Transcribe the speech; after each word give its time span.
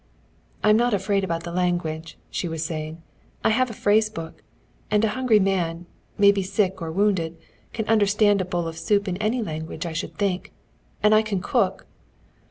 "I'm 0.63 0.77
not 0.77 0.95
afraid 0.95 1.23
about 1.23 1.43
the 1.43 1.51
language," 1.51 2.17
she 2.31 2.47
was 2.47 2.65
saying. 2.65 3.03
"I 3.43 3.51
have 3.51 3.69
a 3.69 3.73
phrase 3.73 4.09
book. 4.09 4.41
And 4.89 5.05
a 5.05 5.09
hungry 5.13 5.39
man, 5.39 5.85
maybe 6.17 6.41
sick 6.41 6.81
or 6.81 6.91
wounded, 6.91 7.37
can 7.71 7.85
understand 7.87 8.41
a 8.41 8.45
bowl 8.45 8.67
of 8.67 8.79
soup 8.79 9.07
in 9.07 9.17
any 9.17 9.43
language, 9.43 9.85
I 9.85 9.93
should 9.93 10.17
think. 10.17 10.53
And 11.03 11.13
I 11.13 11.21
can 11.21 11.39
cook!" 11.39 11.85